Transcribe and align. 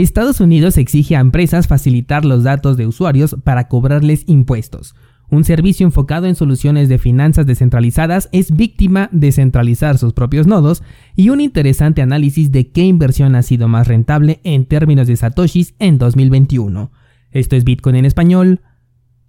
Estados 0.00 0.40
Unidos 0.40 0.78
exige 0.78 1.16
a 1.16 1.20
empresas 1.20 1.66
facilitar 1.66 2.24
los 2.24 2.44
datos 2.44 2.76
de 2.76 2.86
usuarios 2.86 3.36
para 3.44 3.68
cobrarles 3.68 4.24
impuestos. 4.26 4.94
Un 5.28 5.44
servicio 5.44 5.86
enfocado 5.86 6.26
en 6.26 6.34
soluciones 6.34 6.90
de 6.90 6.98
finanzas 6.98 7.46
descentralizadas 7.46 8.28
es 8.32 8.54
víctima 8.54 9.08
de 9.12 9.32
centralizar 9.32 9.96
sus 9.96 10.12
propios 10.12 10.46
nodos 10.46 10.82
y 11.16 11.30
un 11.30 11.40
interesante 11.40 12.02
análisis 12.02 12.52
de 12.52 12.70
qué 12.70 12.84
inversión 12.84 13.34
ha 13.34 13.42
sido 13.42 13.66
más 13.66 13.88
rentable 13.88 14.40
en 14.44 14.66
términos 14.66 15.06
de 15.06 15.16
satoshis 15.16 15.74
en 15.78 15.96
2021. 15.96 16.90
Esto 17.30 17.56
es 17.56 17.64
Bitcoin 17.64 17.96
en 17.96 18.04
español. 18.04 18.60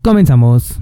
Comenzamos. 0.01 0.81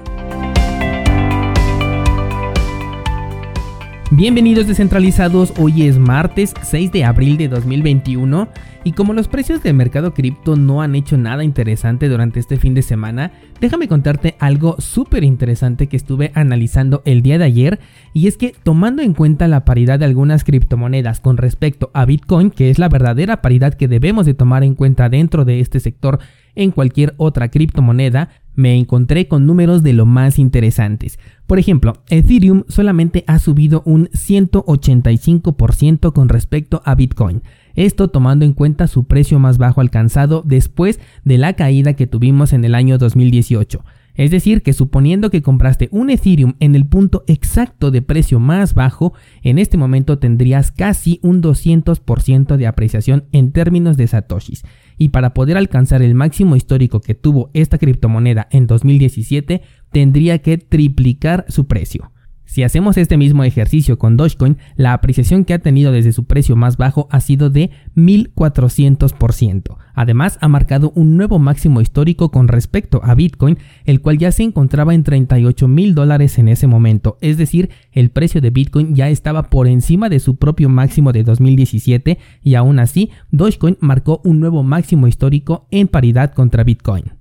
Bienvenidos 4.13 4.67
descentralizados, 4.67 5.53
hoy 5.57 5.83
es 5.83 5.97
martes 5.97 6.53
6 6.63 6.91
de 6.91 7.05
abril 7.05 7.37
de 7.37 7.47
2021 7.47 8.49
y 8.83 8.91
como 8.91 9.13
los 9.13 9.29
precios 9.29 9.63
del 9.63 9.75
mercado 9.75 10.13
cripto 10.13 10.57
no 10.57 10.81
han 10.81 10.95
hecho 10.95 11.15
nada 11.15 11.45
interesante 11.45 12.09
durante 12.09 12.41
este 12.41 12.57
fin 12.57 12.73
de 12.73 12.81
semana, 12.81 13.31
déjame 13.61 13.87
contarte 13.87 14.35
algo 14.39 14.75
súper 14.79 15.23
interesante 15.23 15.87
que 15.87 15.95
estuve 15.95 16.33
analizando 16.35 17.01
el 17.05 17.21
día 17.21 17.37
de 17.37 17.45
ayer 17.45 17.79
y 18.13 18.27
es 18.27 18.35
que 18.35 18.53
tomando 18.63 19.01
en 19.01 19.13
cuenta 19.13 19.47
la 19.47 19.63
paridad 19.63 19.99
de 19.99 20.05
algunas 20.05 20.43
criptomonedas 20.43 21.21
con 21.21 21.37
respecto 21.37 21.89
a 21.93 22.03
Bitcoin, 22.03 22.51
que 22.51 22.69
es 22.69 22.79
la 22.79 22.89
verdadera 22.89 23.41
paridad 23.41 23.75
que 23.75 23.87
debemos 23.87 24.25
de 24.25 24.33
tomar 24.33 24.65
en 24.65 24.75
cuenta 24.75 25.07
dentro 25.07 25.45
de 25.45 25.61
este 25.61 25.79
sector 25.79 26.19
en 26.55 26.71
cualquier 26.71 27.13
otra 27.15 27.49
criptomoneda, 27.49 28.27
me 28.55 28.77
encontré 28.77 29.27
con 29.27 29.45
números 29.45 29.83
de 29.83 29.93
lo 29.93 30.05
más 30.05 30.39
interesantes. 30.39 31.19
Por 31.47 31.59
ejemplo, 31.59 32.01
Ethereum 32.09 32.63
solamente 32.67 33.23
ha 33.27 33.39
subido 33.39 33.83
un 33.85 34.07
185% 34.09 36.13
con 36.13 36.29
respecto 36.29 36.81
a 36.85 36.95
Bitcoin. 36.95 37.43
Esto 37.75 38.09
tomando 38.09 38.45
en 38.45 38.53
cuenta 38.53 38.87
su 38.87 39.05
precio 39.05 39.39
más 39.39 39.57
bajo 39.57 39.81
alcanzado 39.81 40.43
después 40.45 40.99
de 41.23 41.37
la 41.37 41.53
caída 41.53 41.93
que 41.93 42.07
tuvimos 42.07 42.53
en 42.53 42.65
el 42.65 42.75
año 42.75 42.97
2018. 42.97 43.83
Es 44.13 44.29
decir, 44.29 44.61
que 44.61 44.73
suponiendo 44.73 45.29
que 45.29 45.41
compraste 45.41 45.87
un 45.91 46.09
Ethereum 46.09 46.55
en 46.59 46.75
el 46.75 46.85
punto 46.85 47.23
exacto 47.27 47.91
de 47.91 48.01
precio 48.01 48.39
más 48.39 48.73
bajo, 48.73 49.13
en 49.41 49.57
este 49.57 49.77
momento 49.77 50.19
tendrías 50.19 50.71
casi 50.71 51.19
un 51.23 51.41
200% 51.41 52.57
de 52.57 52.67
apreciación 52.67 53.25
en 53.31 53.51
términos 53.51 53.97
de 53.97 54.07
satoshis. 54.07 54.63
Y 55.01 55.09
para 55.09 55.33
poder 55.33 55.57
alcanzar 55.57 56.03
el 56.03 56.13
máximo 56.13 56.55
histórico 56.55 57.01
que 57.01 57.15
tuvo 57.15 57.49
esta 57.55 57.79
criptomoneda 57.79 58.47
en 58.51 58.67
2017, 58.67 59.63
tendría 59.91 60.43
que 60.43 60.59
triplicar 60.59 61.43
su 61.47 61.65
precio. 61.65 62.11
Si 62.51 62.63
hacemos 62.63 62.97
este 62.97 63.15
mismo 63.15 63.45
ejercicio 63.45 63.97
con 63.97 64.17
Dogecoin, 64.17 64.57
la 64.75 64.91
apreciación 64.91 65.45
que 65.45 65.53
ha 65.53 65.59
tenido 65.59 65.93
desde 65.93 66.11
su 66.11 66.25
precio 66.25 66.57
más 66.57 66.75
bajo 66.75 67.07
ha 67.09 67.21
sido 67.21 67.49
de 67.49 67.71
1400%. 67.95 69.77
Además, 69.93 70.37
ha 70.41 70.49
marcado 70.49 70.91
un 70.93 71.15
nuevo 71.15 71.39
máximo 71.39 71.79
histórico 71.79 72.29
con 72.29 72.49
respecto 72.49 72.99
a 73.05 73.15
Bitcoin, 73.15 73.57
el 73.85 74.01
cual 74.01 74.17
ya 74.17 74.33
se 74.33 74.43
encontraba 74.43 74.93
en 74.93 75.03
38 75.03 75.69
mil 75.69 75.95
dólares 75.95 76.37
en 76.39 76.49
ese 76.49 76.67
momento. 76.67 77.17
Es 77.21 77.37
decir, 77.37 77.69
el 77.93 78.09
precio 78.09 78.41
de 78.41 78.49
Bitcoin 78.49 78.95
ya 78.95 79.07
estaba 79.07 79.43
por 79.43 79.69
encima 79.69 80.09
de 80.09 80.19
su 80.19 80.35
propio 80.35 80.67
máximo 80.67 81.13
de 81.13 81.23
2017 81.23 82.19
y 82.43 82.55
aún 82.55 82.79
así, 82.79 83.11
Dogecoin 83.31 83.77
marcó 83.79 84.19
un 84.25 84.41
nuevo 84.41 84.61
máximo 84.61 85.07
histórico 85.07 85.67
en 85.71 85.87
paridad 85.87 86.33
contra 86.33 86.65
Bitcoin. 86.65 87.20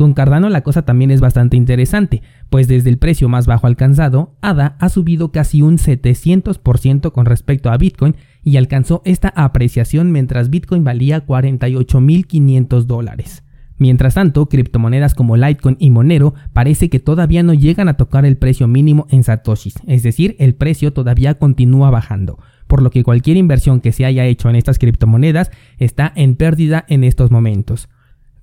Con 0.00 0.14
Cardano 0.14 0.48
la 0.48 0.62
cosa 0.62 0.80
también 0.80 1.10
es 1.10 1.20
bastante 1.20 1.58
interesante, 1.58 2.22
pues 2.48 2.68
desde 2.68 2.88
el 2.88 2.96
precio 2.96 3.28
más 3.28 3.46
bajo 3.46 3.66
alcanzado, 3.66 4.34
ADA 4.40 4.74
ha 4.78 4.88
subido 4.88 5.30
casi 5.30 5.60
un 5.60 5.76
700% 5.76 7.12
con 7.12 7.26
respecto 7.26 7.70
a 7.70 7.76
Bitcoin 7.76 8.16
y 8.42 8.56
alcanzó 8.56 9.02
esta 9.04 9.28
apreciación 9.28 10.10
mientras 10.10 10.48
Bitcoin 10.48 10.84
valía 10.84 11.26
48.500 11.26 12.84
dólares. 12.84 13.44
Mientras 13.76 14.14
tanto, 14.14 14.48
criptomonedas 14.48 15.12
como 15.12 15.36
Litecoin 15.36 15.76
y 15.78 15.90
Monero 15.90 16.32
parece 16.54 16.88
que 16.88 16.98
todavía 16.98 17.42
no 17.42 17.52
llegan 17.52 17.90
a 17.90 17.98
tocar 17.98 18.24
el 18.24 18.38
precio 18.38 18.66
mínimo 18.68 19.06
en 19.10 19.22
satoshis, 19.22 19.74
es 19.86 20.02
decir, 20.02 20.34
el 20.38 20.54
precio 20.54 20.94
todavía 20.94 21.34
continúa 21.34 21.90
bajando, 21.90 22.38
por 22.68 22.80
lo 22.80 22.88
que 22.88 23.04
cualquier 23.04 23.36
inversión 23.36 23.82
que 23.82 23.92
se 23.92 24.06
haya 24.06 24.24
hecho 24.24 24.48
en 24.48 24.56
estas 24.56 24.78
criptomonedas 24.78 25.50
está 25.76 26.10
en 26.16 26.36
pérdida 26.36 26.86
en 26.88 27.04
estos 27.04 27.30
momentos. 27.30 27.90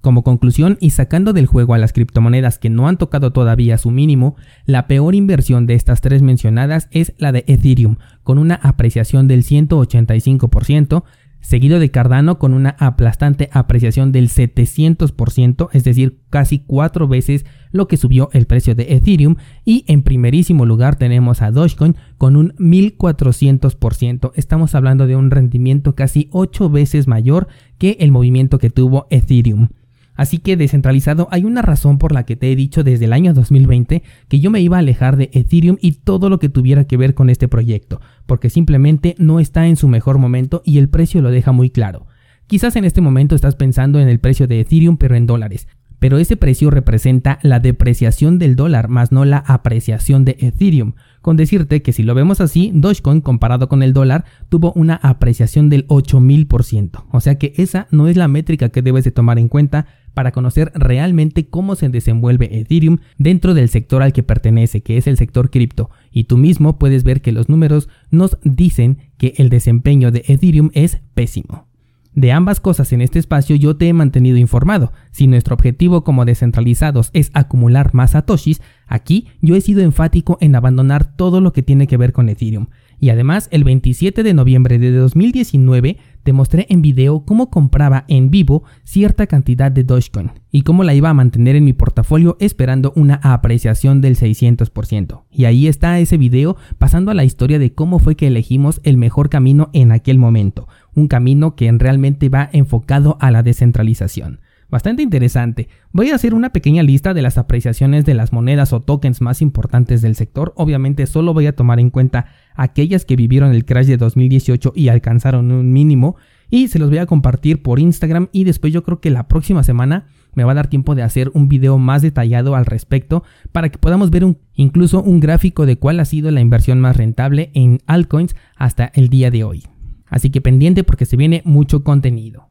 Como 0.07 0.23
conclusión 0.23 0.77
y 0.79 0.91
sacando 0.91 1.33
del 1.33 1.47
juego 1.47 1.73
a 1.73 1.77
las 1.77 1.91
criptomonedas 1.91 2.59
que 2.59 2.69
no 2.69 2.87
han 2.87 2.95
tocado 2.95 3.33
todavía 3.33 3.77
su 3.77 3.91
mínimo, 3.91 4.37
la 4.65 4.87
peor 4.87 5.15
inversión 5.15 5.67
de 5.67 5.73
estas 5.73 5.99
tres 5.99 6.21
mencionadas 6.21 6.87
es 6.91 7.11
la 7.17 7.33
de 7.33 7.43
Ethereum, 7.45 7.97
con 8.23 8.37
una 8.37 8.55
apreciación 8.55 9.27
del 9.27 9.43
185%, 9.43 11.03
seguido 11.41 11.79
de 11.79 11.91
Cardano 11.91 12.39
con 12.39 12.53
una 12.53 12.77
aplastante 12.79 13.49
apreciación 13.51 14.13
del 14.13 14.29
700%, 14.29 15.67
es 15.73 15.83
decir, 15.83 16.21
casi 16.29 16.59
cuatro 16.59 17.09
veces 17.09 17.45
lo 17.73 17.89
que 17.89 17.97
subió 17.97 18.29
el 18.31 18.47
precio 18.47 18.75
de 18.75 18.93
Ethereum, 18.93 19.35
y 19.65 19.83
en 19.89 20.03
primerísimo 20.03 20.65
lugar 20.65 20.95
tenemos 20.95 21.41
a 21.41 21.51
Dogecoin 21.51 21.97
con 22.17 22.37
un 22.37 22.53
1400%, 22.55 24.31
estamos 24.35 24.73
hablando 24.73 25.05
de 25.05 25.17
un 25.17 25.31
rendimiento 25.31 25.95
casi 25.95 26.29
8 26.31 26.69
veces 26.69 27.07
mayor 27.07 27.49
que 27.77 27.97
el 27.99 28.13
movimiento 28.13 28.57
que 28.57 28.69
tuvo 28.69 29.05
Ethereum. 29.09 29.67
Así 30.17 30.39
que 30.39 30.57
descentralizado 30.57 31.29
hay 31.31 31.45
una 31.45 31.61
razón 31.61 31.99
por 31.99 32.11
la 32.11 32.25
que 32.25 32.35
te 32.35 32.51
he 32.51 32.55
dicho 32.55 32.83
desde 32.83 33.05
el 33.05 33.13
año 33.13 33.33
2020 33.33 34.03
que 34.27 34.39
yo 34.39 34.51
me 34.51 34.59
iba 34.59 34.75
a 34.75 34.79
alejar 34.79 35.15
de 35.15 35.29
Ethereum 35.31 35.77
y 35.79 35.93
todo 35.93 36.29
lo 36.29 36.39
que 36.39 36.49
tuviera 36.49 36.85
que 36.85 36.97
ver 36.97 37.13
con 37.13 37.29
este 37.29 37.47
proyecto, 37.47 38.01
porque 38.25 38.49
simplemente 38.49 39.15
no 39.19 39.39
está 39.39 39.67
en 39.67 39.77
su 39.77 39.87
mejor 39.87 40.17
momento 40.17 40.63
y 40.65 40.79
el 40.79 40.89
precio 40.89 41.21
lo 41.21 41.29
deja 41.29 41.51
muy 41.51 41.69
claro. 41.69 42.07
Quizás 42.47 42.75
en 42.75 42.85
este 42.85 43.01
momento 43.01 43.35
estás 43.35 43.55
pensando 43.55 43.99
en 43.99 44.09
el 44.09 44.19
precio 44.19 44.47
de 44.47 44.59
Ethereum 44.61 44.97
pero 44.97 45.15
en 45.15 45.27
dólares, 45.27 45.67
pero 45.99 46.17
ese 46.17 46.37
precio 46.37 46.69
representa 46.69 47.39
la 47.41 47.59
depreciación 47.59 48.37
del 48.39 48.55
dólar 48.55 48.87
más 48.87 49.11
no 49.11 49.25
la 49.25 49.37
apreciación 49.37 50.25
de 50.25 50.37
Ethereum, 50.39 50.93
con 51.21 51.37
decirte 51.37 51.81
que 51.81 51.93
si 51.93 52.03
lo 52.03 52.15
vemos 52.15 52.39
así, 52.39 52.71
Dogecoin 52.73 53.21
comparado 53.21 53.67
con 53.67 53.83
el 53.83 53.93
dólar 53.93 54.25
tuvo 54.49 54.73
una 54.73 54.95
apreciación 54.95 55.69
del 55.69 55.87
8000%, 55.87 57.05
o 57.11 57.19
sea 57.19 57.35
que 57.35 57.53
esa 57.57 57.87
no 57.91 58.07
es 58.07 58.15
la 58.15 58.27
métrica 58.27 58.69
que 58.69 58.81
debes 58.81 59.03
de 59.03 59.11
tomar 59.11 59.39
en 59.39 59.47
cuenta 59.47 59.87
para 60.17 60.31
conocer 60.31 60.71
realmente 60.73 61.45
cómo 61.45 61.75
se 61.75 61.89
desenvuelve 61.89 62.49
Ethereum 62.59 62.97
dentro 63.19 63.53
del 63.53 63.69
sector 63.69 64.01
al 64.01 64.13
que 64.13 64.23
pertenece, 64.23 64.81
que 64.81 64.97
es 64.97 65.05
el 65.05 65.15
sector 65.15 65.51
cripto. 65.51 65.91
Y 66.11 66.23
tú 66.23 66.37
mismo 66.37 66.79
puedes 66.79 67.03
ver 67.03 67.21
que 67.21 67.31
los 67.31 67.49
números 67.49 67.87
nos 68.09 68.39
dicen 68.43 68.97
que 69.19 69.35
el 69.37 69.49
desempeño 69.49 70.09
de 70.09 70.23
Ethereum 70.27 70.71
es 70.73 70.97
pésimo. 71.13 71.67
De 72.15 72.31
ambas 72.31 72.59
cosas 72.59 72.91
en 72.93 73.01
este 73.01 73.19
espacio 73.19 73.55
yo 73.55 73.77
te 73.77 73.89
he 73.89 73.93
mantenido 73.93 74.37
informado. 74.37 74.91
Si 75.11 75.27
nuestro 75.27 75.53
objetivo 75.53 76.03
como 76.03 76.25
descentralizados 76.25 77.11
es 77.13 77.29
acumular 77.35 77.93
más 77.93 78.13
satoshis, 78.13 78.59
aquí 78.87 79.27
yo 79.39 79.55
he 79.55 79.61
sido 79.61 79.81
enfático 79.81 80.39
en 80.41 80.55
abandonar 80.55 81.15
todo 81.15 81.41
lo 81.41 81.53
que 81.53 81.61
tiene 81.61 81.85
que 81.85 81.97
ver 81.97 82.13
con 82.13 82.27
Ethereum. 82.27 82.69
Y 82.99 83.09
además, 83.09 83.49
el 83.51 83.63
27 83.63 84.23
de 84.23 84.33
noviembre 84.33 84.79
de 84.79 84.91
2019 84.91 85.97
te 86.27 86.33
mostré 86.33 86.65
en 86.67 86.81
video 86.81 87.23
cómo 87.23 87.49
compraba 87.49 88.03
en 88.09 88.29
vivo 88.29 88.65
cierta 88.83 89.27
cantidad 89.27 89.71
de 89.71 89.85
Dogecoin 89.85 90.31
y 90.51 90.63
cómo 90.63 90.83
la 90.83 90.93
iba 90.93 91.09
a 91.09 91.13
mantener 91.13 91.55
en 91.55 91.63
mi 91.63 91.71
portafolio 91.71 92.35
esperando 92.41 92.91
una 92.97 93.15
apreciación 93.23 94.01
del 94.01 94.17
600%. 94.17 95.23
Y 95.31 95.45
ahí 95.45 95.67
está 95.67 95.97
ese 95.99 96.17
video 96.17 96.57
pasando 96.79 97.11
a 97.11 97.13
la 97.13 97.23
historia 97.23 97.59
de 97.59 97.71
cómo 97.73 97.99
fue 97.99 98.17
que 98.17 98.27
elegimos 98.27 98.81
el 98.83 98.97
mejor 98.97 99.29
camino 99.29 99.69
en 99.71 99.93
aquel 99.93 100.17
momento, 100.17 100.67
un 100.95 101.07
camino 101.07 101.55
que 101.55 101.71
realmente 101.71 102.27
va 102.27 102.49
enfocado 102.51 103.17
a 103.21 103.31
la 103.31 103.41
descentralización. 103.41 104.41
Bastante 104.69 105.01
interesante. 105.01 105.69
Voy 105.93 106.09
a 106.09 106.15
hacer 106.15 106.33
una 106.33 106.49
pequeña 106.49 106.83
lista 106.83 107.13
de 107.13 107.21
las 107.21 107.37
apreciaciones 107.37 108.03
de 108.03 108.13
las 108.13 108.33
monedas 108.33 108.73
o 108.73 108.81
tokens 108.81 109.21
más 109.21 109.41
importantes 109.41 110.01
del 110.01 110.15
sector. 110.15 110.51
Obviamente 110.57 111.07
solo 111.07 111.33
voy 111.33 111.47
a 111.47 111.55
tomar 111.55 111.79
en 111.79 111.89
cuenta 111.89 112.25
aquellas 112.57 113.05
que 113.05 113.15
vivieron 113.15 113.53
el 113.53 113.63
crash 113.63 113.85
de 113.85 113.95
2018 113.95 114.73
y 114.75 114.89
alcanzaron 114.89 115.51
un 115.51 115.71
mínimo. 115.71 116.17
Y 116.49 116.67
se 116.67 116.79
los 116.79 116.89
voy 116.89 116.97
a 116.97 117.05
compartir 117.05 117.61
por 117.61 117.79
Instagram 117.79 118.27
y 118.31 118.43
después 118.43 118.73
yo 118.73 118.83
creo 118.83 118.99
que 118.99 119.09
la 119.09 119.27
próxima 119.27 119.63
semana 119.63 120.07
me 120.33 120.43
va 120.43 120.51
a 120.51 120.55
dar 120.55 120.67
tiempo 120.67 120.95
de 120.95 121.03
hacer 121.03 121.31
un 121.33 121.49
video 121.49 121.77
más 121.77 122.01
detallado 122.01 122.55
al 122.55 122.65
respecto 122.65 123.23
para 123.51 123.69
que 123.69 123.77
podamos 123.77 124.11
ver 124.11 124.35
incluso 124.53 125.01
un 125.01 125.19
gráfico 125.19 125.65
de 125.65 125.77
cuál 125.77 125.99
ha 125.99 126.05
sido 126.05 126.31
la 126.31 126.41
inversión 126.41 126.79
más 126.79 126.97
rentable 126.97 127.51
en 127.53 127.79
altcoins 127.87 128.35
hasta 128.55 128.91
el 128.93 129.09
día 129.09 129.31
de 129.31 129.43
hoy. 129.43 129.63
Así 130.09 130.29
que 130.29 130.41
pendiente 130.41 130.83
porque 130.83 131.05
se 131.05 131.17
viene 131.17 131.41
mucho 131.43 131.83
contenido. 131.83 132.46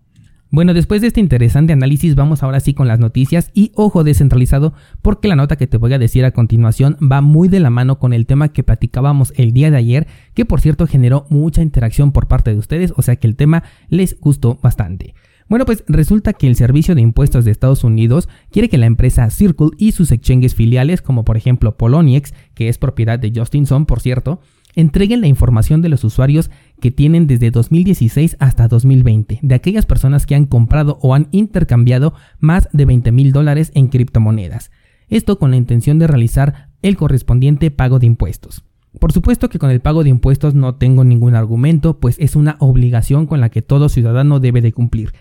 Bueno, 0.48 0.74
después 0.74 1.00
de 1.00 1.08
este 1.08 1.20
interesante 1.20 1.72
análisis 1.72 2.14
vamos 2.14 2.42
ahora 2.42 2.60
sí 2.60 2.72
con 2.72 2.86
las 2.86 3.00
noticias 3.00 3.50
y 3.52 3.72
ojo 3.74 4.04
descentralizado 4.04 4.74
porque 5.02 5.26
la 5.26 5.34
nota 5.34 5.56
que 5.56 5.66
te 5.66 5.76
voy 5.76 5.92
a 5.92 5.98
decir 5.98 6.24
a 6.24 6.30
continuación 6.30 6.96
va 7.00 7.20
muy 7.20 7.48
de 7.48 7.58
la 7.58 7.68
mano 7.68 7.98
con 7.98 8.12
el 8.12 8.26
tema 8.26 8.52
que 8.52 8.62
platicábamos 8.62 9.32
el 9.36 9.52
día 9.52 9.72
de 9.72 9.76
ayer, 9.76 10.06
que 10.34 10.44
por 10.44 10.60
cierto 10.60 10.86
generó 10.86 11.26
mucha 11.30 11.62
interacción 11.62 12.12
por 12.12 12.28
parte 12.28 12.52
de 12.52 12.58
ustedes, 12.58 12.94
o 12.96 13.02
sea 13.02 13.16
que 13.16 13.26
el 13.26 13.34
tema 13.34 13.64
les 13.88 14.20
gustó 14.20 14.58
bastante. 14.62 15.14
Bueno, 15.48 15.64
pues 15.64 15.84
resulta 15.88 16.32
que 16.32 16.46
el 16.46 16.56
Servicio 16.56 16.94
de 16.94 17.02
Impuestos 17.02 17.44
de 17.44 17.50
Estados 17.50 17.84
Unidos 17.84 18.28
quiere 18.50 18.68
que 18.68 18.78
la 18.78 18.86
empresa 18.86 19.28
Circle 19.30 19.70
y 19.78 19.92
sus 19.92 20.12
exchanges 20.12 20.54
filiales, 20.54 21.02
como 21.02 21.24
por 21.24 21.36
ejemplo 21.36 21.76
Poloniex, 21.76 22.34
que 22.54 22.68
es 22.68 22.78
propiedad 22.78 23.18
de 23.18 23.32
Justinson, 23.34 23.86
por 23.86 24.00
cierto, 24.00 24.40
entreguen 24.76 25.20
la 25.20 25.28
información 25.28 25.82
de 25.82 25.88
los 25.88 26.04
usuarios 26.04 26.50
que 26.80 26.90
tienen 26.90 27.26
desde 27.26 27.50
2016 27.50 28.36
hasta 28.38 28.68
2020, 28.68 29.40
de 29.42 29.54
aquellas 29.54 29.86
personas 29.86 30.26
que 30.26 30.34
han 30.34 30.46
comprado 30.46 30.98
o 31.02 31.14
han 31.14 31.28
intercambiado 31.30 32.14
más 32.38 32.68
de 32.72 32.84
20 32.84 33.12
mil 33.12 33.32
dólares 33.32 33.72
en 33.74 33.88
criptomonedas. 33.88 34.70
Esto 35.08 35.38
con 35.38 35.50
la 35.50 35.56
intención 35.56 35.98
de 35.98 36.06
realizar 36.06 36.70
el 36.82 36.96
correspondiente 36.96 37.70
pago 37.70 37.98
de 37.98 38.06
impuestos. 38.06 38.64
Por 38.98 39.12
supuesto 39.12 39.48
que 39.48 39.58
con 39.58 39.70
el 39.70 39.80
pago 39.80 40.04
de 40.04 40.10
impuestos 40.10 40.54
no 40.54 40.76
tengo 40.76 41.04
ningún 41.04 41.34
argumento, 41.34 42.00
pues 42.00 42.16
es 42.18 42.34
una 42.34 42.56
obligación 42.60 43.26
con 43.26 43.40
la 43.40 43.50
que 43.50 43.62
todo 43.62 43.88
ciudadano 43.88 44.40
debe 44.40 44.62
de 44.62 44.72
cumplir. 44.72 45.12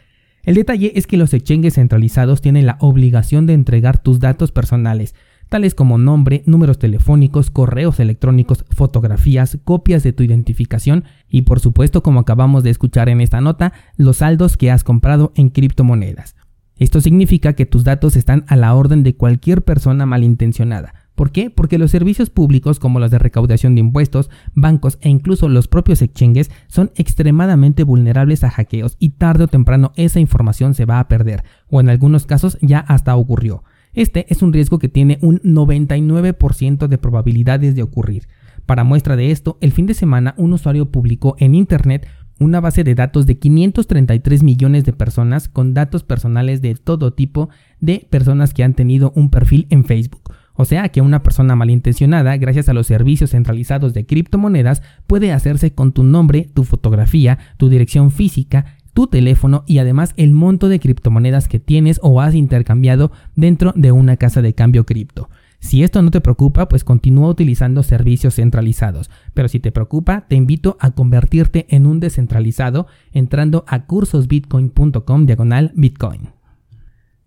El 0.43 0.55
detalle 0.55 0.93
es 0.95 1.07
que 1.07 1.17
los 1.17 1.33
exchanges 1.33 1.73
centralizados 1.73 2.39
tienen 2.39 2.67
la 2.67 2.77
obligación 2.79 3.45
de 3.47 3.53
entregar 3.53 3.97
tus 3.97 4.19
datos 4.19 4.51
personales, 4.51 5.15
tales 5.55 5.73
como 5.73 5.97
nombre, 5.97 6.43
números 6.47 6.79
telefónicos, 6.79 7.49
correos 7.49 8.01
electrónicos, 8.01 8.65
fotografías, 8.71 9.57
copias 9.63 10.03
de 10.03 10.11
tu 10.11 10.21
identificación 10.21 11.05
y 11.29 11.43
por 11.43 11.61
supuesto, 11.61 12.03
como 12.03 12.19
acabamos 12.19 12.61
de 12.61 12.71
escuchar 12.71 13.07
en 13.07 13.21
esta 13.21 13.39
nota, 13.39 13.71
los 13.95 14.17
saldos 14.17 14.57
que 14.57 14.69
has 14.69 14.83
comprado 14.83 15.31
en 15.33 15.47
criptomonedas. 15.47 16.35
Esto 16.77 16.99
significa 16.99 17.53
que 17.53 17.65
tus 17.65 17.85
datos 17.85 18.17
están 18.17 18.43
a 18.49 18.57
la 18.57 18.75
orden 18.75 19.03
de 19.03 19.15
cualquier 19.15 19.63
persona 19.63 20.05
malintencionada. 20.05 20.93
¿Por 21.15 21.31
qué? 21.31 21.49
Porque 21.49 21.77
los 21.77 21.89
servicios 21.89 22.29
públicos 22.29 22.77
como 22.77 22.99
los 22.99 23.09
de 23.09 23.19
recaudación 23.19 23.75
de 23.75 23.79
impuestos, 23.79 24.29
bancos 24.55 24.97
e 24.99 25.07
incluso 25.07 25.47
los 25.47 25.69
propios 25.69 26.01
exchanges 26.01 26.51
son 26.67 26.91
extremadamente 26.95 27.83
vulnerables 27.83 28.43
a 28.43 28.49
hackeos 28.49 28.97
y 28.99 29.11
tarde 29.11 29.45
o 29.45 29.47
temprano 29.47 29.93
esa 29.95 30.19
información 30.19 30.73
se 30.73 30.83
va 30.83 30.99
a 30.99 31.07
perder, 31.07 31.45
o 31.69 31.79
en 31.79 31.87
algunos 31.87 32.25
casos 32.25 32.57
ya 32.59 32.79
hasta 32.79 33.15
ocurrió. 33.15 33.63
Este 33.95 34.25
es 34.29 34.41
un 34.41 34.51
riesgo 34.51 34.77
que 34.77 34.89
tiene 34.89 35.17
un 35.21 35.39
99% 35.39 36.87
de 36.87 36.97
probabilidades 36.97 37.75
de 37.75 37.83
ocurrir. 37.83 38.27
Para 38.65 38.83
muestra 38.83 39.15
de 39.15 39.31
esto, 39.31 39.57
el 39.61 39.71
fin 39.71 39.85
de 39.85 39.93
semana 39.93 40.35
un 40.37 40.53
usuario 40.53 40.91
publicó 40.91 41.35
en 41.39 41.55
Internet 41.55 42.07
una 42.37 42.59
base 42.59 42.83
de 42.83 42.95
datos 42.95 43.25
de 43.25 43.39
533 43.39 44.43
millones 44.43 44.83
de 44.83 44.91
personas 44.91 45.47
con 45.47 45.73
datos 45.73 46.03
personales 46.03 46.61
de 46.61 46.75
todo 46.75 47.13
tipo 47.13 47.49
de 47.79 48.05
personas 48.09 48.53
que 48.53 48.63
han 48.63 48.73
tenido 48.73 49.13
un 49.15 49.29
perfil 49.29 49.67
en 49.69 49.85
Facebook. 49.85 50.33
O 50.55 50.65
sea 50.65 50.89
que 50.89 51.01
una 51.01 51.21
persona 51.21 51.55
malintencionada, 51.55 52.35
gracias 52.37 52.69
a 52.69 52.73
los 52.73 52.87
servicios 52.87 53.31
centralizados 53.31 53.93
de 53.93 54.05
criptomonedas, 54.05 54.81
puede 55.05 55.31
hacerse 55.31 55.73
con 55.73 55.91
tu 55.91 56.03
nombre, 56.03 56.49
tu 56.53 56.63
fotografía, 56.63 57.39
tu 57.57 57.69
dirección 57.69 58.11
física, 58.11 58.74
tu 58.95 59.07
teléfono 59.07 59.65
y 59.67 59.77
además 59.77 60.13
el 60.15 60.31
monto 60.31 60.69
de 60.69 60.79
criptomonedas 60.79 61.49
que 61.49 61.59
tienes 61.59 61.99
o 62.01 62.21
has 62.21 62.33
intercambiado 62.33 63.11
dentro 63.35 63.73
de 63.75 63.91
una 63.91 64.15
casa 64.15 64.41
de 64.41 64.55
cambio 64.55 64.85
cripto. 64.85 65.29
Si 65.59 65.83
esto 65.83 66.01
no 66.01 66.11
te 66.11 66.21
preocupa, 66.21 66.69
pues 66.69 66.83
continúa 66.83 67.29
utilizando 67.29 67.83
servicios 67.83 68.35
centralizados. 68.35 69.09
Pero 69.33 69.47
si 69.49 69.59
te 69.59 69.71
preocupa, 69.71 70.25
te 70.27 70.35
invito 70.35 70.77
a 70.79 70.91
convertirte 70.91 71.65
en 71.69 71.85
un 71.87 71.99
descentralizado 71.99 72.87
entrando 73.11 73.65
a 73.67 73.85
cursosbitcoin.com 73.85 75.25
diagonal 75.25 75.71
bitcoin. 75.75 76.29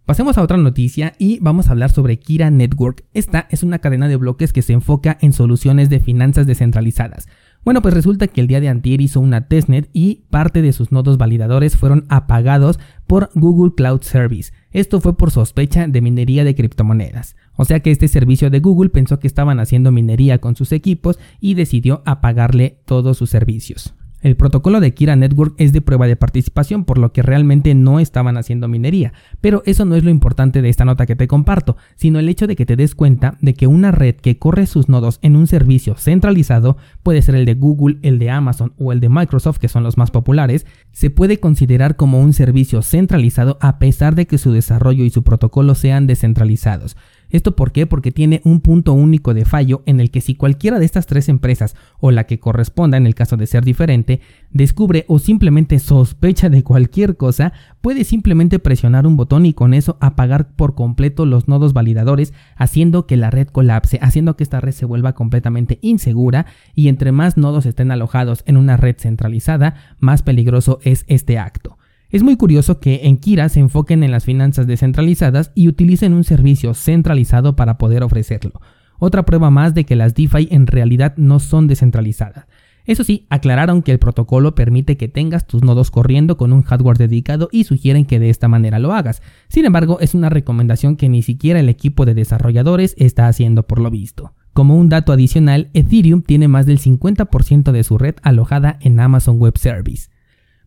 Pasemos 0.08 0.38
a 0.38 0.42
otra 0.42 0.56
noticia 0.56 1.12
y 1.18 1.38
vamos 1.40 1.68
a 1.68 1.72
hablar 1.72 1.90
sobre 1.90 2.18
Kira 2.18 2.50
Network. 2.50 3.04
Esta 3.12 3.46
es 3.50 3.62
una 3.62 3.80
cadena 3.80 4.08
de 4.08 4.16
bloques 4.16 4.54
que 4.54 4.62
se 4.62 4.72
enfoca 4.72 5.18
en 5.20 5.34
soluciones 5.34 5.90
de 5.90 6.00
finanzas 6.00 6.46
descentralizadas. 6.46 7.28
Bueno, 7.68 7.82
pues 7.82 7.92
resulta 7.92 8.28
que 8.28 8.40
el 8.40 8.46
día 8.46 8.62
de 8.62 8.70
antier 8.70 9.02
hizo 9.02 9.20
una 9.20 9.46
testnet 9.46 9.90
y 9.92 10.22
parte 10.30 10.62
de 10.62 10.72
sus 10.72 10.90
nodos 10.90 11.18
validadores 11.18 11.76
fueron 11.76 12.06
apagados 12.08 12.80
por 13.06 13.28
Google 13.34 13.74
Cloud 13.74 14.00
Service. 14.00 14.54
Esto 14.72 15.02
fue 15.02 15.18
por 15.18 15.30
sospecha 15.30 15.86
de 15.86 16.00
minería 16.00 16.44
de 16.44 16.54
criptomonedas. 16.54 17.36
O 17.56 17.66
sea 17.66 17.80
que 17.80 17.90
este 17.90 18.08
servicio 18.08 18.48
de 18.48 18.60
Google 18.60 18.88
pensó 18.88 19.18
que 19.18 19.26
estaban 19.26 19.60
haciendo 19.60 19.92
minería 19.92 20.38
con 20.38 20.56
sus 20.56 20.72
equipos 20.72 21.18
y 21.40 21.52
decidió 21.52 22.00
apagarle 22.06 22.80
todos 22.86 23.18
sus 23.18 23.28
servicios. 23.28 23.94
El 24.20 24.36
protocolo 24.36 24.80
de 24.80 24.94
Kira 24.94 25.14
Network 25.14 25.54
es 25.58 25.72
de 25.72 25.80
prueba 25.80 26.08
de 26.08 26.16
participación, 26.16 26.84
por 26.84 26.98
lo 26.98 27.12
que 27.12 27.22
realmente 27.22 27.74
no 27.74 28.00
estaban 28.00 28.36
haciendo 28.36 28.66
minería. 28.66 29.12
Pero 29.40 29.62
eso 29.64 29.84
no 29.84 29.94
es 29.94 30.02
lo 30.02 30.10
importante 30.10 30.60
de 30.60 30.68
esta 30.68 30.84
nota 30.84 31.06
que 31.06 31.14
te 31.14 31.28
comparto, 31.28 31.76
sino 31.94 32.18
el 32.18 32.28
hecho 32.28 32.48
de 32.48 32.56
que 32.56 32.66
te 32.66 32.74
des 32.74 32.96
cuenta 32.96 33.36
de 33.40 33.54
que 33.54 33.68
una 33.68 33.92
red 33.92 34.16
que 34.16 34.36
corre 34.36 34.66
sus 34.66 34.88
nodos 34.88 35.20
en 35.22 35.36
un 35.36 35.46
servicio 35.46 35.94
centralizado, 35.96 36.76
puede 37.04 37.22
ser 37.22 37.36
el 37.36 37.44
de 37.44 37.54
Google, 37.54 37.98
el 38.02 38.18
de 38.18 38.30
Amazon 38.30 38.72
o 38.76 38.92
el 38.92 38.98
de 38.98 39.08
Microsoft, 39.08 39.58
que 39.58 39.68
son 39.68 39.84
los 39.84 39.96
más 39.96 40.10
populares, 40.10 40.66
se 40.90 41.10
puede 41.10 41.38
considerar 41.38 41.94
como 41.94 42.20
un 42.20 42.32
servicio 42.32 42.82
centralizado 42.82 43.56
a 43.60 43.78
pesar 43.78 44.16
de 44.16 44.26
que 44.26 44.38
su 44.38 44.50
desarrollo 44.50 45.04
y 45.04 45.10
su 45.10 45.22
protocolo 45.22 45.76
sean 45.76 46.08
descentralizados. 46.08 46.96
¿Esto 47.30 47.56
por 47.56 47.72
qué? 47.72 47.86
Porque 47.86 48.12
tiene 48.12 48.40
un 48.44 48.60
punto 48.60 48.92
único 48.92 49.34
de 49.34 49.44
fallo 49.44 49.82
en 49.86 50.00
el 50.00 50.10
que 50.10 50.20
si 50.20 50.34
cualquiera 50.34 50.78
de 50.78 50.84
estas 50.84 51.06
tres 51.06 51.28
empresas 51.28 51.76
o 52.00 52.10
la 52.10 52.24
que 52.24 52.38
corresponda 52.38 52.96
en 52.96 53.06
el 53.06 53.14
caso 53.14 53.36
de 53.36 53.46
ser 53.46 53.64
diferente, 53.64 54.20
descubre 54.50 55.04
o 55.08 55.18
simplemente 55.18 55.78
sospecha 55.78 56.48
de 56.48 56.62
cualquier 56.62 57.16
cosa, 57.16 57.52
puede 57.80 58.04
simplemente 58.04 58.58
presionar 58.58 59.06
un 59.06 59.16
botón 59.16 59.46
y 59.46 59.52
con 59.52 59.74
eso 59.74 59.98
apagar 60.00 60.54
por 60.54 60.74
completo 60.74 61.26
los 61.26 61.48
nodos 61.48 61.72
validadores, 61.72 62.32
haciendo 62.56 63.06
que 63.06 63.16
la 63.16 63.30
red 63.30 63.48
colapse, 63.48 63.98
haciendo 64.02 64.36
que 64.36 64.44
esta 64.44 64.60
red 64.60 64.72
se 64.72 64.86
vuelva 64.86 65.14
completamente 65.14 65.78
insegura 65.82 66.46
y 66.74 66.88
entre 66.88 67.12
más 67.12 67.36
nodos 67.36 67.66
estén 67.66 67.90
alojados 67.90 68.42
en 68.46 68.56
una 68.56 68.76
red 68.76 68.96
centralizada, 68.98 69.74
más 69.98 70.22
peligroso 70.22 70.78
es 70.82 71.04
este 71.08 71.38
acto. 71.38 71.77
Es 72.10 72.22
muy 72.22 72.36
curioso 72.36 72.80
que 72.80 73.00
en 73.04 73.18
Kira 73.18 73.50
se 73.50 73.60
enfoquen 73.60 74.02
en 74.02 74.10
las 74.10 74.24
finanzas 74.24 74.66
descentralizadas 74.66 75.52
y 75.54 75.68
utilicen 75.68 76.14
un 76.14 76.24
servicio 76.24 76.72
centralizado 76.72 77.54
para 77.54 77.76
poder 77.76 78.02
ofrecerlo. 78.02 78.62
Otra 78.98 79.26
prueba 79.26 79.50
más 79.50 79.74
de 79.74 79.84
que 79.84 79.94
las 79.94 80.14
DeFi 80.14 80.48
en 80.50 80.66
realidad 80.66 81.14
no 81.18 81.38
son 81.38 81.66
descentralizadas. 81.66 82.46
Eso 82.86 83.04
sí, 83.04 83.26
aclararon 83.28 83.82
que 83.82 83.92
el 83.92 83.98
protocolo 83.98 84.54
permite 84.54 84.96
que 84.96 85.08
tengas 85.08 85.46
tus 85.46 85.62
nodos 85.62 85.90
corriendo 85.90 86.38
con 86.38 86.54
un 86.54 86.62
hardware 86.62 86.96
dedicado 86.96 87.50
y 87.52 87.64
sugieren 87.64 88.06
que 88.06 88.18
de 88.18 88.30
esta 88.30 88.48
manera 88.48 88.78
lo 88.78 88.94
hagas. 88.94 89.20
Sin 89.48 89.66
embargo, 89.66 90.00
es 90.00 90.14
una 90.14 90.30
recomendación 90.30 90.96
que 90.96 91.10
ni 91.10 91.22
siquiera 91.22 91.60
el 91.60 91.68
equipo 91.68 92.06
de 92.06 92.14
desarrolladores 92.14 92.94
está 92.96 93.28
haciendo 93.28 93.66
por 93.66 93.80
lo 93.80 93.90
visto. 93.90 94.32
Como 94.54 94.78
un 94.78 94.88
dato 94.88 95.12
adicional, 95.12 95.68
Ethereum 95.74 96.22
tiene 96.22 96.48
más 96.48 96.64
del 96.64 96.78
50% 96.78 97.70
de 97.70 97.84
su 97.84 97.98
red 97.98 98.14
alojada 98.22 98.78
en 98.80 98.98
Amazon 98.98 99.38
Web 99.38 99.58
Service. 99.58 100.08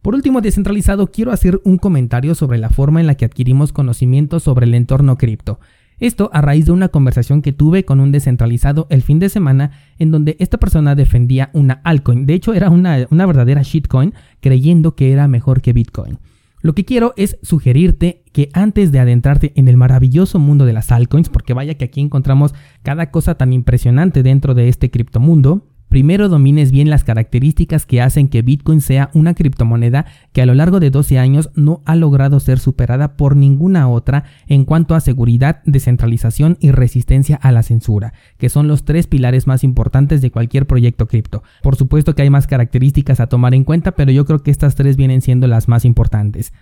Por 0.01 0.15
último, 0.15 0.41
descentralizado, 0.41 1.11
quiero 1.11 1.31
hacer 1.31 1.61
un 1.63 1.77
comentario 1.77 2.33
sobre 2.33 2.57
la 2.57 2.69
forma 2.69 2.99
en 2.99 3.07
la 3.07 3.15
que 3.15 3.25
adquirimos 3.25 3.71
conocimiento 3.71 4.39
sobre 4.39 4.65
el 4.65 4.73
entorno 4.73 5.17
cripto. 5.17 5.59
Esto 5.99 6.31
a 6.33 6.41
raíz 6.41 6.65
de 6.65 6.71
una 6.71 6.89
conversación 6.89 7.43
que 7.43 7.53
tuve 7.53 7.85
con 7.85 7.99
un 7.99 8.11
descentralizado 8.11 8.87
el 8.89 9.03
fin 9.03 9.19
de 9.19 9.29
semana 9.29 9.71
en 9.99 10.09
donde 10.09 10.35
esta 10.39 10.57
persona 10.57 10.95
defendía 10.95 11.51
una 11.53 11.81
altcoin. 11.83 12.25
De 12.25 12.33
hecho, 12.33 12.55
era 12.55 12.71
una, 12.71 13.05
una 13.11 13.27
verdadera 13.27 13.61
shitcoin 13.61 14.15
creyendo 14.39 14.95
que 14.95 15.11
era 15.11 15.27
mejor 15.27 15.61
que 15.61 15.73
Bitcoin. 15.73 16.17
Lo 16.63 16.73
que 16.73 16.85
quiero 16.85 17.13
es 17.17 17.37
sugerirte 17.43 18.23
que 18.31 18.49
antes 18.53 18.91
de 18.91 18.99
adentrarte 18.99 19.51
en 19.55 19.67
el 19.67 19.77
maravilloso 19.77 20.39
mundo 20.39 20.65
de 20.65 20.73
las 20.73 20.91
altcoins, 20.91 21.29
porque 21.29 21.53
vaya 21.53 21.75
que 21.75 21.85
aquí 21.85 22.01
encontramos 22.01 22.55
cada 22.81 23.11
cosa 23.11 23.35
tan 23.35 23.53
impresionante 23.53 24.23
dentro 24.23 24.55
de 24.55 24.69
este 24.69 24.89
criptomundo, 24.89 25.67
primero 25.91 26.29
domines 26.29 26.71
bien 26.71 26.89
las 26.89 27.03
características 27.03 27.85
que 27.85 28.01
hacen 28.01 28.29
que 28.29 28.41
Bitcoin 28.41 28.79
sea 28.79 29.11
una 29.13 29.33
criptomoneda 29.33 30.05
que 30.31 30.41
a 30.41 30.45
lo 30.45 30.53
largo 30.53 30.79
de 30.79 30.89
12 30.89 31.19
años 31.19 31.49
no 31.53 31.81
ha 31.85 31.97
logrado 31.97 32.39
ser 32.39 32.59
superada 32.59 33.17
por 33.17 33.35
ninguna 33.35 33.89
otra 33.89 34.23
en 34.47 34.63
cuanto 34.63 34.95
a 34.95 35.01
seguridad, 35.01 35.61
descentralización 35.65 36.57
y 36.61 36.71
resistencia 36.71 37.35
a 37.35 37.51
la 37.51 37.61
censura, 37.61 38.13
que 38.37 38.47
son 38.47 38.69
los 38.69 38.85
tres 38.85 39.07
pilares 39.07 39.47
más 39.47 39.65
importantes 39.65 40.21
de 40.21 40.31
cualquier 40.31 40.65
proyecto 40.65 41.07
cripto. 41.07 41.43
Por 41.61 41.75
supuesto 41.75 42.15
que 42.15 42.21
hay 42.21 42.29
más 42.29 42.47
características 42.47 43.19
a 43.19 43.27
tomar 43.27 43.53
en 43.53 43.65
cuenta, 43.65 43.91
pero 43.91 44.13
yo 44.13 44.23
creo 44.23 44.43
que 44.43 44.51
estas 44.51 44.75
tres 44.75 44.95
vienen 44.95 45.21
siendo 45.21 45.47
las 45.47 45.67
más 45.67 45.83
importantes. 45.83 46.53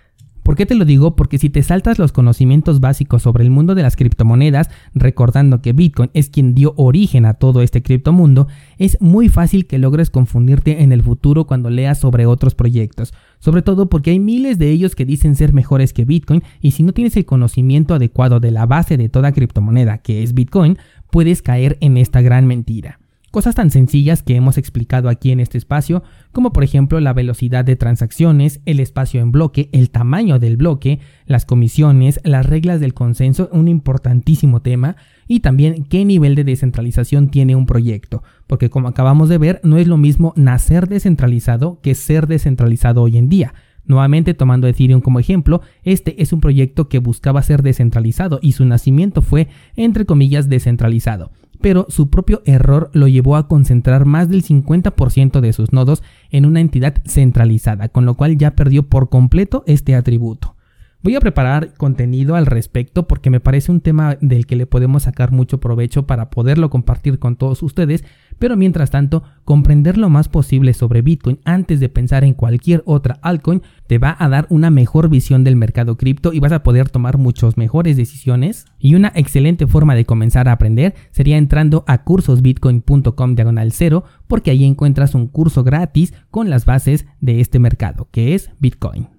¿Por 0.42 0.56
qué 0.56 0.66
te 0.66 0.74
lo 0.74 0.84
digo? 0.84 1.16
Porque 1.16 1.38
si 1.38 1.50
te 1.50 1.62
saltas 1.62 1.98
los 1.98 2.12
conocimientos 2.12 2.80
básicos 2.80 3.22
sobre 3.22 3.44
el 3.44 3.50
mundo 3.50 3.74
de 3.74 3.82
las 3.82 3.96
criptomonedas, 3.96 4.70
recordando 4.94 5.60
que 5.62 5.72
Bitcoin 5.72 6.10
es 6.14 6.30
quien 6.30 6.54
dio 6.54 6.74
origen 6.76 7.26
a 7.26 7.34
todo 7.34 7.62
este 7.62 7.82
criptomundo, 7.82 8.48
es 8.78 9.00
muy 9.00 9.28
fácil 9.28 9.66
que 9.66 9.78
logres 9.78 10.10
confundirte 10.10 10.82
en 10.82 10.92
el 10.92 11.02
futuro 11.02 11.46
cuando 11.46 11.70
leas 11.70 11.98
sobre 11.98 12.26
otros 12.26 12.54
proyectos. 12.54 13.12
Sobre 13.38 13.62
todo 13.62 13.88
porque 13.88 14.10
hay 14.10 14.20
miles 14.20 14.58
de 14.58 14.70
ellos 14.70 14.94
que 14.94 15.04
dicen 15.04 15.34
ser 15.34 15.52
mejores 15.52 15.92
que 15.92 16.04
Bitcoin 16.04 16.42
y 16.60 16.72
si 16.72 16.82
no 16.82 16.92
tienes 16.92 17.16
el 17.16 17.24
conocimiento 17.24 17.94
adecuado 17.94 18.40
de 18.40 18.50
la 18.50 18.66
base 18.66 18.96
de 18.96 19.08
toda 19.08 19.32
criptomoneda 19.32 19.98
que 19.98 20.22
es 20.22 20.34
Bitcoin, 20.34 20.78
puedes 21.10 21.42
caer 21.42 21.76
en 21.80 21.96
esta 21.96 22.22
gran 22.22 22.46
mentira. 22.46 22.99
Cosas 23.30 23.54
tan 23.54 23.70
sencillas 23.70 24.24
que 24.24 24.34
hemos 24.34 24.58
explicado 24.58 25.08
aquí 25.08 25.30
en 25.30 25.38
este 25.38 25.56
espacio, 25.56 26.02
como 26.32 26.52
por 26.52 26.64
ejemplo 26.64 26.98
la 26.98 27.12
velocidad 27.12 27.64
de 27.64 27.76
transacciones, 27.76 28.60
el 28.66 28.80
espacio 28.80 29.20
en 29.20 29.30
bloque, 29.30 29.68
el 29.70 29.90
tamaño 29.90 30.40
del 30.40 30.56
bloque, 30.56 30.98
las 31.26 31.44
comisiones, 31.44 32.18
las 32.24 32.44
reglas 32.44 32.80
del 32.80 32.92
consenso, 32.92 33.48
un 33.52 33.68
importantísimo 33.68 34.62
tema, 34.62 34.96
y 35.28 35.40
también 35.40 35.84
qué 35.84 36.04
nivel 36.04 36.34
de 36.34 36.42
descentralización 36.42 37.30
tiene 37.30 37.54
un 37.54 37.66
proyecto, 37.66 38.24
porque 38.48 38.68
como 38.68 38.88
acabamos 38.88 39.28
de 39.28 39.38
ver, 39.38 39.60
no 39.62 39.76
es 39.76 39.86
lo 39.86 39.96
mismo 39.96 40.32
nacer 40.34 40.88
descentralizado 40.88 41.78
que 41.82 41.94
ser 41.94 42.26
descentralizado 42.26 43.00
hoy 43.00 43.16
en 43.16 43.28
día. 43.28 43.54
Nuevamente 43.84 44.34
tomando 44.34 44.66
Ethereum 44.66 45.00
como 45.00 45.20
ejemplo, 45.20 45.62
este 45.84 46.20
es 46.20 46.32
un 46.32 46.40
proyecto 46.40 46.88
que 46.88 46.98
buscaba 46.98 47.42
ser 47.42 47.62
descentralizado 47.62 48.40
y 48.42 48.52
su 48.52 48.64
nacimiento 48.64 49.22
fue, 49.22 49.46
entre 49.76 50.04
comillas, 50.04 50.48
descentralizado 50.48 51.30
pero 51.60 51.86
su 51.88 52.10
propio 52.10 52.42
error 52.44 52.90
lo 52.92 53.08
llevó 53.08 53.36
a 53.36 53.48
concentrar 53.48 54.04
más 54.04 54.28
del 54.28 54.42
50% 54.42 55.40
de 55.40 55.52
sus 55.52 55.72
nodos 55.72 56.02
en 56.30 56.46
una 56.46 56.60
entidad 56.60 56.94
centralizada, 57.06 57.88
con 57.88 58.06
lo 58.06 58.14
cual 58.14 58.38
ya 58.38 58.52
perdió 58.52 58.84
por 58.84 59.08
completo 59.08 59.62
este 59.66 59.94
atributo. 59.94 60.56
Voy 61.02 61.14
a 61.14 61.20
preparar 61.20 61.72
contenido 61.78 62.34
al 62.34 62.44
respecto 62.44 63.08
porque 63.08 63.30
me 63.30 63.40
parece 63.40 63.72
un 63.72 63.80
tema 63.80 64.18
del 64.20 64.44
que 64.44 64.56
le 64.56 64.66
podemos 64.66 65.04
sacar 65.04 65.32
mucho 65.32 65.58
provecho 65.58 66.06
para 66.06 66.28
poderlo 66.28 66.68
compartir 66.68 67.18
con 67.18 67.36
todos 67.36 67.62
ustedes, 67.62 68.04
pero 68.40 68.56
mientras 68.56 68.90
tanto, 68.90 69.22
comprender 69.44 69.98
lo 69.98 70.08
más 70.08 70.28
posible 70.28 70.72
sobre 70.72 71.02
Bitcoin 71.02 71.38
antes 71.44 71.78
de 71.78 71.90
pensar 71.90 72.24
en 72.24 72.32
cualquier 72.32 72.82
otra 72.86 73.18
altcoin 73.20 73.62
te 73.86 73.98
va 73.98 74.16
a 74.18 74.28
dar 74.30 74.46
una 74.48 74.70
mejor 74.70 75.10
visión 75.10 75.44
del 75.44 75.56
mercado 75.56 75.98
cripto 75.98 76.32
y 76.32 76.40
vas 76.40 76.52
a 76.52 76.62
poder 76.62 76.88
tomar 76.88 77.18
muchas 77.18 77.58
mejores 77.58 77.98
decisiones. 77.98 78.64
Y 78.78 78.94
una 78.94 79.12
excelente 79.14 79.66
forma 79.66 79.94
de 79.94 80.06
comenzar 80.06 80.48
a 80.48 80.52
aprender 80.52 80.94
sería 81.10 81.36
entrando 81.36 81.84
a 81.86 82.02
cursosbitcoin.com 82.02 83.34
diagonal 83.34 83.72
cero 83.72 84.04
porque 84.26 84.50
ahí 84.50 84.64
encuentras 84.64 85.14
un 85.14 85.26
curso 85.26 85.62
gratis 85.62 86.14
con 86.30 86.48
las 86.48 86.64
bases 86.64 87.06
de 87.20 87.40
este 87.40 87.58
mercado 87.58 88.08
que 88.10 88.34
es 88.34 88.50
Bitcoin. 88.58 89.08